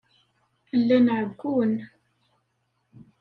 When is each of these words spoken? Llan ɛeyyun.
Llan 0.79 1.07
ɛeyyun. 1.17 1.73